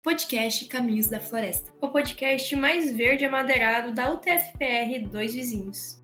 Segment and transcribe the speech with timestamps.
[0.00, 6.00] Podcast Caminhos da Floresta, o podcast mais verde amadeirado da UTFPR Dois Vizinhos.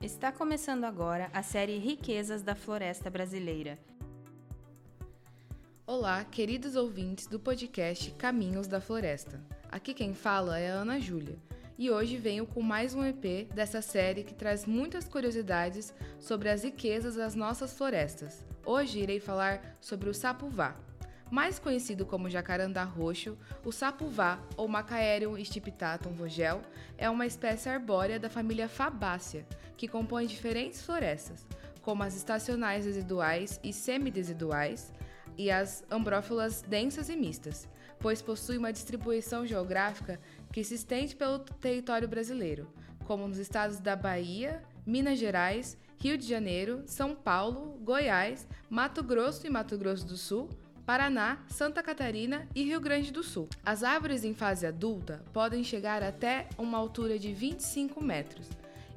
[0.00, 3.76] Está começando agora a série Riquezas da Floresta Brasileira.
[5.84, 9.44] Olá, queridos ouvintes do podcast Caminhos da Floresta.
[9.68, 11.36] Aqui quem fala é a Ana Júlia
[11.76, 16.62] e hoje venho com mais um EP dessa série que traz muitas curiosidades sobre as
[16.62, 18.44] riquezas das nossas florestas.
[18.64, 20.76] Hoje irei falar sobre o sapuvá.
[21.30, 26.62] Mais conhecido como jacarandá roxo, o sapuvá, ou Macaerium stipitatum vogel,
[26.96, 29.44] é uma espécie arbórea da família Fabácea,
[29.76, 31.44] que compõe diferentes florestas,
[31.82, 34.92] como as estacionais residuais e semidesiduais,
[35.36, 37.66] e as ambrófilas densas e mistas,
[37.98, 40.20] pois possui uma distribuição geográfica
[40.52, 42.68] que se estende pelo território brasileiro,
[43.04, 49.46] como nos estados da Bahia, Minas Gerais, Rio de Janeiro, São Paulo, Goiás, Mato Grosso
[49.46, 50.50] e Mato Grosso do Sul,
[50.84, 53.48] Paraná, Santa Catarina e Rio Grande do Sul.
[53.64, 58.50] As árvores em fase adulta podem chegar até uma altura de 25 metros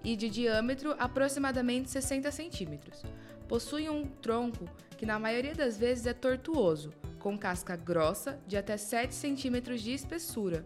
[0.03, 3.03] e de diâmetro aproximadamente 60 centímetros.
[3.48, 8.78] Possuem um tronco que na maioria das vezes é tortuoso, com casca grossa de até
[8.78, 10.64] 7 centímetros de espessura,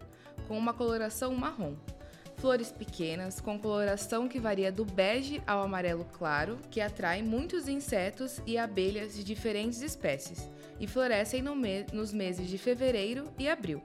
[0.47, 1.75] com uma coloração marrom.
[2.37, 8.41] Flores pequenas, com coloração que varia do bege ao amarelo claro, que atraem muitos insetos
[8.47, 10.49] e abelhas de diferentes espécies,
[10.79, 13.83] e florescem no me nos meses de fevereiro e abril.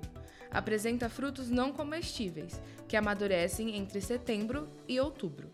[0.51, 5.51] Apresenta frutos não comestíveis, que amadurecem entre setembro e outubro.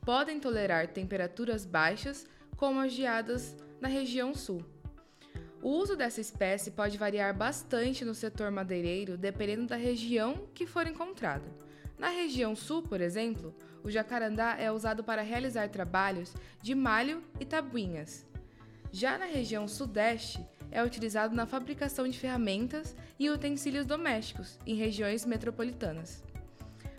[0.00, 4.64] Podem tolerar temperaturas baixas, como as geadas na região sul.
[5.66, 10.86] O uso dessa espécie pode variar bastante no setor madeireiro dependendo da região que for
[10.86, 11.44] encontrada.
[11.98, 17.44] Na região sul, por exemplo, o jacarandá é usado para realizar trabalhos de malho e
[17.44, 18.24] tabuinhas.
[18.92, 20.38] Já na região sudeste,
[20.70, 26.22] é utilizado na fabricação de ferramentas e utensílios domésticos em regiões metropolitanas.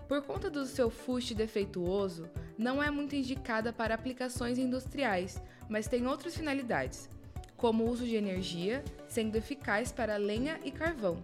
[0.09, 6.05] Por conta do seu fuste defeituoso, não é muito indicada para aplicações industriais, mas tem
[6.05, 7.09] outras finalidades,
[7.57, 11.17] como uso de energia, sendo eficaz para lenha e carvão.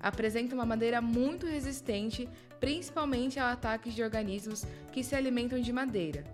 [0.00, 2.28] Apresenta uma madeira muito resistente,
[2.58, 6.24] principalmente a ataques de organismos que se alimentam de madeira.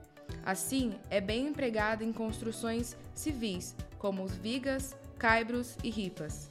[0.45, 6.51] Assim, é bem empregada em construções civis, como os vigas, caibros e ripas.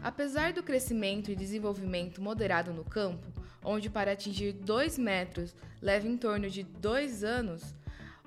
[0.00, 3.26] Apesar do crescimento e desenvolvimento moderado no campo,
[3.64, 7.74] onde para atingir 2 metros leva em torno de 2 anos,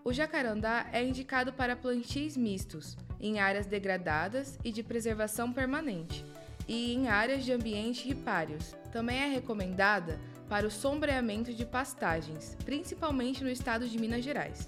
[0.04, 6.26] o jacarandá é indicado para plantios mistos, em áreas degradadas e de preservação permanente,
[6.68, 8.76] e em áreas de ambiente ripários.
[8.92, 10.20] Também é recomendada
[10.50, 14.68] para o sombreamento de pastagens, principalmente no estado de Minas Gerais.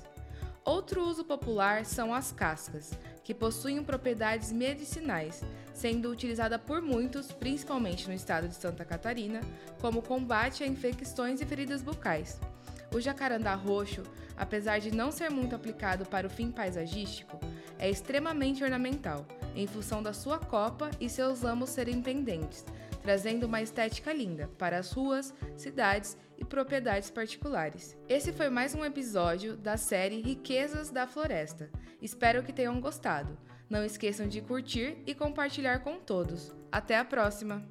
[0.64, 8.08] Outro uso popular são as cascas, que possuem propriedades medicinais, sendo utilizada por muitos, principalmente
[8.08, 9.42] no estado de Santa Catarina,
[9.82, 12.40] como combate a infecções e feridas bucais.
[12.94, 14.04] O jacarandá roxo,
[14.38, 17.40] apesar de não ser muito aplicado para o fim paisagístico,
[17.80, 22.64] é extremamente ornamental, em função da sua copa e seus ramos serem pendentes,
[23.02, 27.98] trazendo uma estética linda para as ruas, cidades e propriedades particulares.
[28.08, 31.72] Esse foi mais um episódio da série Riquezas da Floresta.
[32.00, 33.38] Espero que tenham gostado.
[33.70, 36.54] Não esqueçam de curtir e compartilhar com todos.
[36.72, 37.66] Até a próxima!